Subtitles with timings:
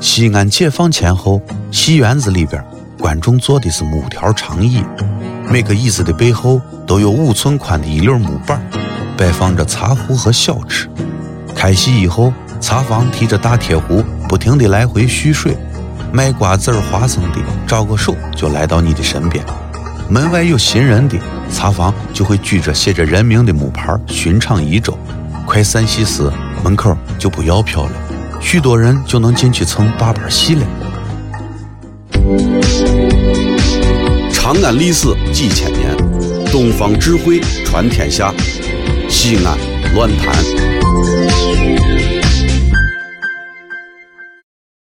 [0.00, 1.40] 西安解放前后，
[1.70, 2.62] 戏园子里边，
[2.98, 4.84] 观众坐的是木条长椅，
[5.48, 8.60] 每个椅子的背后都有五寸宽的一溜木板，
[9.16, 10.88] 摆放着茶壶和小吃。
[11.54, 15.56] 开戏以后，茶房提着大铁壶，不停地来回续水。
[16.12, 19.44] 卖瓜子儿、花生的，招个手就来到你的身边。
[20.10, 21.16] 门外有行人的，
[21.52, 24.98] 茶房就会举着写着人名的木牌巡场一周。
[25.46, 26.28] 快散戏时，
[26.64, 27.92] 门口就不要票了，
[28.40, 30.66] 许多人就能进去蹭八板戏了。
[34.32, 35.96] 长安历史几千年，
[36.50, 38.34] 东方智慧传天下，
[39.08, 39.56] 西安
[39.94, 41.79] 乱谈。